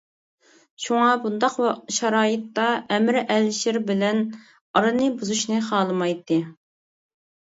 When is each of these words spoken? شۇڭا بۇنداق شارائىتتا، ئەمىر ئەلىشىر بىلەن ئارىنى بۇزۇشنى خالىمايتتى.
شۇڭا 0.85 1.09
بۇنداق 1.25 1.57
شارائىتتا، 1.97 2.65
ئەمىر 2.95 3.19
ئەلىشىر 3.21 3.79
بىلەن 3.91 4.25
ئارىنى 4.81 5.11
بۇزۇشنى 5.21 5.61
خالىمايتتى. 5.69 6.43